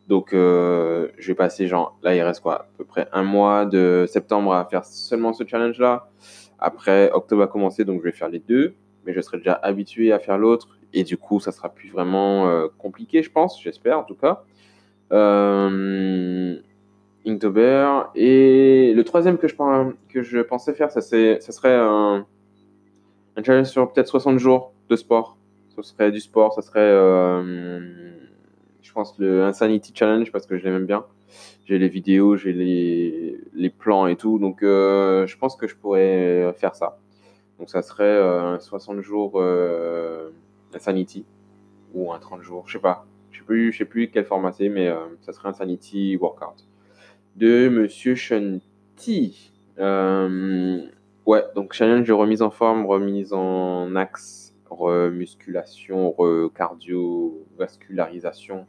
Donc, 0.08 0.34
euh, 0.34 1.10
je 1.20 1.28
vais 1.28 1.36
passer, 1.36 1.68
genre, 1.68 1.98
là, 2.02 2.16
il 2.16 2.22
reste 2.22 2.42
quoi? 2.42 2.56
À 2.56 2.68
peu 2.78 2.84
près 2.84 3.08
un 3.14 3.24
mois 3.24 3.66
de 3.66 4.06
septembre 4.08 4.54
à 4.54 4.66
faire 4.66 4.84
seulement 4.86 5.34
ce 5.34 5.46
challenge-là. 5.46 6.10
Après, 6.58 7.12
octobre 7.12 7.42
va 7.42 7.48
commencer, 7.48 7.86
donc 7.86 8.00
je 8.00 8.06
vais 8.06 8.12
faire 8.12 8.28
les 8.28 8.40
deux. 8.40 8.74
Mais 9.06 9.14
je 9.14 9.22
serai 9.22 9.38
déjà 9.38 9.54
habitué 9.54 10.12
à 10.12 10.20
faire 10.20 10.40
l'autre. 10.40 10.80
Et 10.94 11.04
du 11.04 11.16
coup, 11.16 11.40
ça 11.40 11.52
sera 11.52 11.70
plus 11.70 11.90
vraiment 11.90 12.48
euh, 12.48 12.68
compliqué, 12.80 13.22
je 13.22 13.32
pense. 13.32 13.62
J'espère, 13.62 14.00
en 14.00 14.04
tout 14.04 14.16
cas. 14.16 14.44
Euh, 15.12 16.58
Inktober. 17.26 17.88
Et 18.16 18.94
le 18.96 19.04
troisième 19.04 19.38
que 19.38 19.48
je, 19.48 19.56
que 20.10 20.24
je 20.24 20.40
pensais 20.40 20.74
faire, 20.74 20.90
ça, 20.90 21.02
ça 21.02 21.52
serait 21.52 21.76
un 21.76 22.26
challenge 23.44 23.68
sur 23.68 23.94
peut-être 23.94 24.08
60 24.08 24.40
jours 24.40 24.74
de 24.90 24.96
sport. 24.96 25.38
Ce 25.76 25.82
serait 25.82 26.12
du 26.12 26.20
sport, 26.20 26.54
ça 26.54 26.62
serait, 26.62 26.80
euh, 26.80 27.80
je 28.82 28.92
pense, 28.92 29.18
le 29.18 29.44
Insanity 29.44 29.92
Challenge 29.96 30.32
parce 30.32 30.46
que 30.46 30.58
je 30.58 30.64
l'aime 30.64 30.86
bien. 30.86 31.06
J'ai 31.66 31.80
les 31.80 31.88
vidéos, 31.88 32.36
j'ai 32.36 32.54
les, 32.54 33.40
les, 33.54 33.70
plans 33.70 34.08
et 34.08 34.16
tout. 34.16 34.38
Donc, 34.38 34.62
euh, 34.62 35.26
je 35.26 35.38
pense 35.38 35.56
que 35.56 35.68
je 35.68 35.76
pourrais 35.76 36.54
faire 36.58 36.76
ça. 36.76 37.00
Donc, 37.58 37.70
ça 37.70 37.82
serait 37.82 38.04
euh, 38.04 38.60
60 38.60 39.02
jours 39.02 39.34
euh, 39.36 40.30
Insanity 40.74 41.26
ou 41.94 42.12
un 42.12 42.20
30 42.20 42.42
jours, 42.42 42.66
je 42.68 42.74
sais 42.74 42.80
pas. 42.80 43.06
Je 43.32 43.40
sais 43.40 43.46
plus, 43.46 43.72
je 43.72 43.80
sais 43.80 43.86
plus 43.86 44.10
quel 44.10 44.26
format 44.26 44.52
c'est, 44.52 44.70
mais 44.70 44.88
euh, 44.88 44.98
ça 45.22 45.34
serait 45.34 45.50
un 45.50 45.54
Sanity 45.54 46.18
Workout 46.18 46.68
de 47.36 47.70
Monsieur 47.70 48.16
Shanti. 48.16 49.52
Euh, 49.80 50.86
ouais, 51.26 51.44
donc 51.56 51.74
challenge 51.74 52.08
de 52.08 52.14
remise 52.14 52.42
en 52.42 52.52
forme, 52.52 52.86
remise 52.86 53.34
en 53.34 53.96
axe, 53.96 54.53
remusculation, 54.74 56.12
recardiovascularisation, 56.12 58.68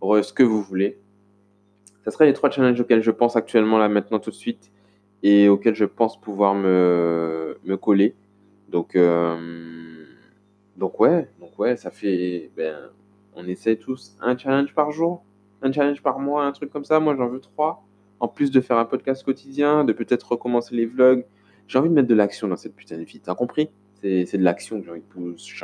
re 0.00 0.24
ce 0.24 0.32
que 0.32 0.42
vous 0.42 0.62
voulez. 0.62 0.98
Ça 2.04 2.10
serait 2.10 2.26
les 2.26 2.32
trois 2.32 2.50
challenges 2.50 2.80
auxquels 2.80 3.02
je 3.02 3.10
pense 3.10 3.36
actuellement 3.36 3.78
là 3.78 3.88
maintenant 3.88 4.18
tout 4.18 4.30
de 4.30 4.34
suite 4.34 4.72
et 5.22 5.48
auxquels 5.48 5.76
je 5.76 5.84
pense 5.84 6.20
pouvoir 6.20 6.54
me, 6.54 7.58
me 7.64 7.76
coller. 7.76 8.16
Donc, 8.68 8.96
euh, 8.96 10.04
donc 10.76 10.98
ouais, 10.98 11.28
donc 11.40 11.56
ouais, 11.58 11.76
ça 11.76 11.90
fait, 11.90 12.50
ben, 12.56 12.90
on 13.34 13.46
essaie 13.46 13.76
tous 13.76 14.16
un 14.20 14.36
challenge 14.36 14.74
par 14.74 14.90
jour, 14.90 15.22
un 15.62 15.70
challenge 15.70 16.02
par 16.02 16.18
mois, 16.18 16.44
un 16.44 16.52
truc 16.52 16.70
comme 16.70 16.84
ça. 16.84 16.98
Moi, 16.98 17.14
j'en 17.16 17.28
veux 17.28 17.40
trois 17.40 17.84
en 18.22 18.28
plus 18.28 18.52
de 18.52 18.60
faire 18.60 18.78
un 18.78 18.84
podcast 18.84 19.24
quotidien, 19.24 19.84
de 19.84 19.92
peut-être 19.92 20.30
recommencer 20.30 20.76
les 20.76 20.86
vlogs, 20.86 21.26
j'ai 21.66 21.78
envie 21.78 21.88
de 21.88 21.94
mettre 21.94 22.06
de 22.06 22.14
l'action 22.14 22.46
dans 22.46 22.56
cette 22.56 22.76
putain 22.76 22.96
de 22.96 23.02
vie. 23.02 23.20
T'as 23.20 23.34
compris? 23.34 23.68
C'est 24.02 24.38
de 24.38 24.42
l'action 24.42 24.80
que 24.80 24.86
j'ai 24.86 24.90
envie, 24.90 25.00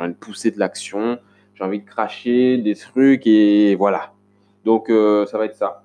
de 0.09 0.13
pousser 0.13 0.51
de 0.51 0.59
l'action. 0.59 1.19
J'ai 1.55 1.63
envie 1.63 1.79
de 1.79 1.85
cracher 1.85 2.57
des 2.57 2.75
trucs 2.75 3.27
et 3.27 3.75
voilà. 3.75 4.13
Donc 4.65 4.89
euh, 4.89 5.25
ça 5.25 5.37
va 5.37 5.45
être 5.45 5.55
ça. 5.55 5.83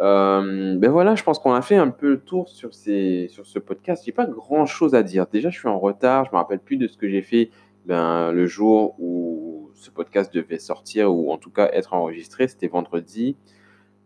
Euh, 0.00 0.76
ben 0.76 0.90
voilà, 0.90 1.14
je 1.14 1.22
pense 1.22 1.38
qu'on 1.38 1.54
a 1.54 1.62
fait 1.62 1.76
un 1.76 1.90
peu 1.90 2.10
le 2.10 2.20
tour 2.20 2.48
sur, 2.48 2.74
ces, 2.74 3.28
sur 3.28 3.46
ce 3.46 3.58
podcast. 3.58 4.02
J'ai 4.04 4.12
pas 4.12 4.26
grand 4.26 4.66
chose 4.66 4.94
à 4.94 5.02
dire. 5.02 5.26
Déjà, 5.26 5.50
je 5.50 5.58
suis 5.58 5.68
en 5.68 5.78
retard. 5.78 6.26
Je 6.26 6.30
me 6.32 6.36
rappelle 6.36 6.58
plus 6.58 6.76
de 6.76 6.88
ce 6.88 6.96
que 6.96 7.08
j'ai 7.08 7.22
fait 7.22 7.50
ben, 7.86 8.32
le 8.32 8.46
jour 8.46 8.96
où 8.98 9.70
ce 9.74 9.90
podcast 9.90 10.34
devait 10.34 10.58
sortir 10.58 11.14
ou 11.14 11.32
en 11.32 11.38
tout 11.38 11.50
cas 11.50 11.70
être 11.72 11.94
enregistré. 11.94 12.48
C'était 12.48 12.68
vendredi. 12.68 13.36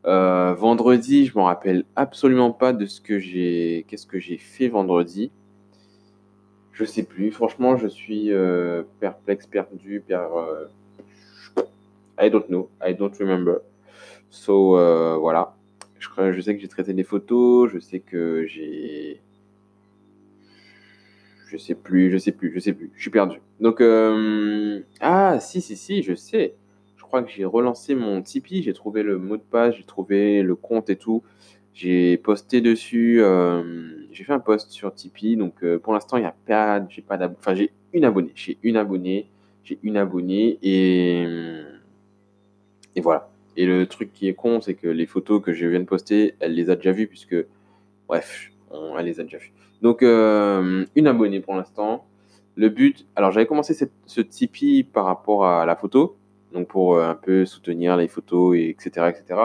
Euh, 0.07 0.55
vendredi, 0.55 1.27
je 1.27 1.37
me 1.37 1.43
rappelle 1.43 1.85
absolument 1.97 2.53
pas 2.53 2.73
de 2.73 2.87
ce 2.87 3.01
que 3.01 3.19
j'ai, 3.19 3.85
qu'est-ce 3.89 4.07
que 4.07 4.19
j'ai 4.19 4.39
fait 4.39 4.69
vendredi. 4.69 5.33
Je 6.79 6.85
sais 6.85 7.03
plus. 7.03 7.33
Franchement, 7.33 7.77
je 7.77 7.89
suis 7.89 8.33
euh, 8.33 8.83
perplexe, 9.01 9.47
perdu, 9.47 10.01
per, 10.07 10.29
euh, 10.37 10.67
I 12.21 12.31
don't 12.31 12.47
know, 12.49 12.71
I 12.81 12.95
don't 12.95 13.13
remember. 13.19 13.63
So 14.31 14.77
voilà. 15.21 15.57
Je, 15.99 16.33
je 16.33 16.41
sais 16.41 16.55
que 16.55 16.61
j'ai 16.61 16.69
traité 16.69 16.93
des 16.95 17.03
photos, 17.03 17.71
je 17.73 17.81
sais 17.81 17.99
que 17.99 18.47
j'ai, 18.47 19.21
je 21.49 21.57
sais 21.57 21.75
plus, 21.75 22.11
je 22.13 22.19
sais 22.19 22.31
plus, 22.31 22.53
je 22.55 22.61
sais 22.61 22.73
plus. 22.73 22.93
Je 22.95 23.01
suis 23.01 23.11
perdu. 23.11 23.41
Donc 23.61 23.83
ah 25.01 25.41
si 25.41 25.61
si 25.61 25.77
si, 25.77 26.03
je 26.03 26.15
sais 26.15 26.55
crois 27.09 27.23
que 27.23 27.31
j'ai 27.31 27.45
relancé 27.45 27.95
mon 27.95 28.21
Tipeee, 28.23 28.63
j'ai 28.63 28.75
trouvé 28.75 29.03
le 29.03 29.19
mot 29.19 29.37
de 29.37 29.43
passe, 29.43 29.75
j'ai 29.77 29.83
trouvé 29.83 30.43
le 30.43 30.55
compte 30.55 30.91
et 30.91 30.97
tout. 30.97 31.23
J'ai 31.75 32.19
posté 32.19 32.61
dessus, 32.61 33.23
euh, 33.23 33.63
j'ai 34.19 34.25
fait 34.25 34.33
un 34.33 34.41
post 34.41 34.71
sur 34.71 34.93
Tipeee. 34.93 35.37
Donc 35.37 35.63
euh, 35.63 35.79
pour 35.79 35.93
l'instant, 35.93 36.17
il 36.17 36.21
n'y 36.21 36.27
a 36.27 36.35
pas, 36.47 36.85
j'ai 36.89 37.03
pas 37.03 37.19
enfin 37.39 37.55
j'ai 37.55 37.71
une 37.93 38.05
abonnée, 38.05 38.33
j'ai 38.35 38.59
une 38.65 38.77
abonnée, 38.77 39.29
j'ai 39.63 39.79
une 39.85 39.97
abonnée 39.97 40.59
et 40.63 41.25
et 42.97 43.01
voilà. 43.01 43.31
Et 43.57 43.65
le 43.67 43.87
truc 43.87 44.13
qui 44.13 44.29
est 44.29 44.35
con, 44.35 44.61
c'est 44.61 44.75
que 44.75 44.89
les 44.89 45.07
photos 45.07 45.43
que 45.43 45.53
je 45.53 45.67
viens 45.67 45.81
de 45.81 45.85
poster, 45.85 46.35
elle 46.41 46.55
les 46.55 46.71
a 46.71 46.77
déjà 46.77 46.93
vues 46.93 47.07
puisque, 47.07 47.37
bref, 48.09 48.51
elle 48.99 49.05
les 49.05 49.21
a 49.21 49.23
déjà 49.23 49.39
vues. 49.39 49.53
Donc 49.83 50.03
euh, 50.03 50.85
une 50.97 51.07
abonnée 51.07 51.41
pour 51.41 51.55
l'instant. 51.55 52.05
Le 52.57 52.71
but, 52.71 53.07
alors 53.15 53.31
j'avais 53.31 53.47
commencé 53.47 53.73
ce 54.07 54.21
Tipeee 54.21 54.83
par 54.83 55.05
rapport 55.05 55.47
à 55.47 55.65
la 55.65 55.77
photo 55.77 56.17
donc 56.53 56.69
pour 56.69 56.97
euh, 56.97 57.09
un 57.09 57.15
peu 57.15 57.45
soutenir 57.45 57.97
les 57.97 58.09
photos, 58.09 58.57
et 58.57 58.69
etc., 58.71 59.11
etc. 59.11 59.41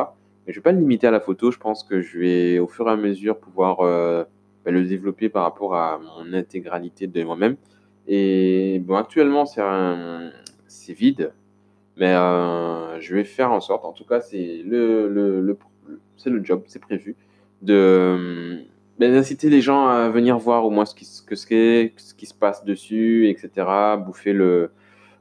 Mais 0.45 0.53
je 0.53 0.59
vais 0.59 0.63
pas 0.63 0.71
le 0.71 0.79
limiter 0.79 1.07
à 1.07 1.11
la 1.11 1.19
photo. 1.19 1.51
Je 1.51 1.57
pense 1.57 1.83
que 1.83 2.01
je 2.01 2.19
vais 2.19 2.59
au 2.59 2.67
fur 2.67 2.87
et 2.87 2.91
à 2.91 2.95
mesure 2.95 3.37
pouvoir 3.39 4.25
le 4.71 4.83
développer 4.85 5.29
par 5.29 5.43
rapport 5.43 5.75
à 5.75 5.99
mon 5.99 6.33
intégralité 6.33 7.07
de 7.07 7.23
moi-même. 7.23 7.57
Et 8.07 8.79
bon, 8.79 8.95
actuellement 8.95 9.45
c'est 9.45 10.93
vide, 10.93 11.33
mais 11.97 12.13
euh, 12.13 12.99
je 12.99 13.15
vais 13.15 13.23
faire 13.23 13.51
en 13.51 13.61
sorte. 13.61 13.85
En 13.85 13.93
tout 13.93 14.05
cas, 14.05 14.21
c'est 14.21 14.61
le, 14.65 15.07
le, 15.07 15.41
le 15.41 15.57
c'est 16.17 16.29
le 16.29 16.43
job, 16.43 16.63
c'est 16.67 16.81
prévu 16.81 17.15
de 17.61 18.63
bah, 18.99 19.09
d'inciter 19.09 19.49
les 19.49 19.61
gens 19.61 19.87
à 19.87 20.09
venir 20.09 20.37
voir 20.37 20.65
au 20.65 20.69
moins 20.69 20.85
ce 20.85 20.95
qui, 20.95 21.05
se 21.05 22.33
passe 22.33 22.63
dessus, 22.65 23.29
etc. 23.29 23.67
Bouffer 24.05 24.33
le 24.33 24.71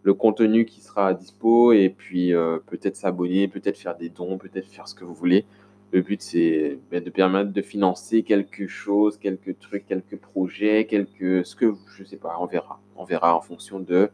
le 0.04 0.14
contenu 0.14 0.64
qui 0.64 0.80
sera 0.80 1.14
dispo 1.14 1.72
et 1.72 1.88
puis 1.88 2.34
euh, 2.34 2.58
peut-être 2.66 2.96
s'abonner, 2.96 3.46
peut-être 3.48 3.78
faire 3.78 3.96
des 3.96 4.08
dons, 4.08 4.36
peut-être 4.36 4.66
faire 4.66 4.88
ce 4.88 4.94
que 4.94 5.04
vous 5.04 5.14
voulez. 5.14 5.44
Le 5.92 6.00
but, 6.00 6.22
c'est 6.22 6.78
ben, 6.90 7.04
de 7.04 7.10
permettre 7.10 7.52
de 7.52 7.62
financer 7.62 8.22
quelque 8.22 8.66
chose, 8.66 9.18
quelques 9.18 9.58
trucs, 9.58 9.86
quelques 9.86 10.16
projets, 10.16 10.86
quelques 10.86 11.44
ce 11.44 11.54
que 11.54 11.74
je 11.96 12.04
sais 12.04 12.16
pas, 12.16 12.36
on 12.40 12.46
verra. 12.46 12.80
On 12.96 13.04
verra 13.04 13.36
en 13.36 13.40
fonction 13.40 13.78
de 13.78 14.10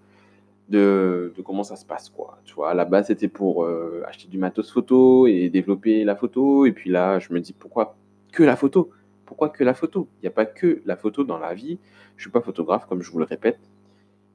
de, 0.68 1.32
comment 1.44 1.62
ça 1.62 1.76
se 1.76 1.86
passe 1.86 2.10
quoi. 2.10 2.38
Tu 2.44 2.54
vois, 2.54 2.70
à 2.70 2.74
la 2.74 2.84
base, 2.84 3.06
c'était 3.06 3.28
pour 3.28 3.64
euh, 3.64 4.02
acheter 4.06 4.28
du 4.28 4.38
matos 4.38 4.70
photo 4.70 5.26
et 5.26 5.48
développer 5.48 6.04
la 6.04 6.16
photo 6.16 6.66
et 6.66 6.72
puis 6.72 6.90
là, 6.90 7.18
je 7.20 7.32
me 7.32 7.40
dis 7.40 7.52
pourquoi 7.52 7.96
que 8.32 8.42
la 8.42 8.56
photo? 8.56 8.90
Pourquoi 9.24 9.48
que 9.50 9.64
la 9.64 9.74
photo? 9.74 10.08
Il 10.18 10.24
n'y 10.24 10.28
a 10.28 10.32
pas 10.32 10.46
que 10.46 10.82
la 10.84 10.96
photo 10.96 11.24
dans 11.24 11.38
la 11.38 11.54
vie. 11.54 11.78
Je 12.16 12.22
suis 12.22 12.30
pas 12.30 12.40
photographe 12.40 12.86
comme 12.86 13.02
je 13.02 13.10
vous 13.10 13.18
le 13.18 13.24
répète. 13.24 13.58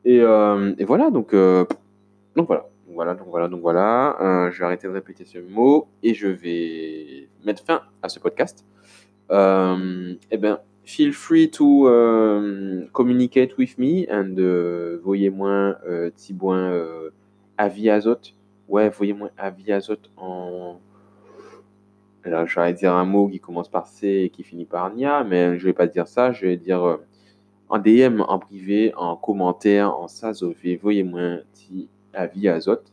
Et, 0.05 0.19
euh, 0.21 0.73
voilà, 0.85 1.09
donc, 1.09 1.33
euh, 1.33 1.65
donc 2.35 2.47
voilà. 2.47 2.67
Voilà, 2.87 3.15
donc 3.15 3.27
voilà, 3.29 3.47
donc 3.47 3.61
voilà. 3.61 4.17
Euh, 4.21 4.51
je 4.51 4.59
vais 4.59 4.65
arrêter 4.65 4.87
de 4.87 4.93
répéter 4.93 5.25
ce 5.25 5.39
mot 5.39 5.87
et 6.01 6.13
je 6.13 6.27
vais 6.27 7.29
mettre 7.45 7.63
fin 7.63 7.81
à 8.01 8.09
ce 8.09 8.19
podcast. 8.19 8.65
Euh, 9.31 10.13
eh 10.31 10.37
bien, 10.37 10.59
feel 10.83 11.13
free 11.13 11.49
to 11.49 11.87
um, 11.87 12.87
communicate 12.91 13.57
with 13.57 13.77
me 13.77 14.05
and 14.11 14.37
uh, 14.37 14.97
voyez-moi 15.01 15.77
euh, 15.87 16.11
euh, 16.43 17.09
avis 17.57 17.89
azote. 17.89 18.35
Ouais, 18.67 18.89
voyez-moi 18.89 19.29
avis 19.37 19.71
azote 19.71 20.11
en. 20.17 20.79
Alors, 22.25 22.47
j'allais 22.47 22.73
dire 22.73 22.93
un 22.93 23.05
mot 23.05 23.27
qui 23.27 23.39
commence 23.39 23.69
par 23.69 23.87
C 23.87 24.07
et 24.07 24.29
qui 24.29 24.43
finit 24.43 24.65
par 24.65 24.93
Nia, 24.93 25.25
mais 25.25 25.57
je 25.59 25.65
vais 25.65 25.73
pas 25.73 25.87
dire 25.87 26.07
ça. 26.07 26.31
Je 26.31 26.45
vais 26.45 26.57
dire 26.57 26.99
en 27.67 27.79
DM, 27.79 28.21
en 28.21 28.39
privé, 28.39 28.93
en 28.95 29.17
commentaire, 29.17 29.97
en 29.97 30.07
sazové, 30.07 30.77
voyez-moi 30.77 31.21
un 31.21 31.41
petit 32.13 32.17
avis 32.17 32.49
azote. 32.49 32.91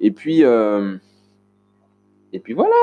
Et 0.00 0.10
puis, 0.10 0.44
euh, 0.44 0.96
et 2.32 2.40
puis 2.40 2.54
voilà. 2.54 2.74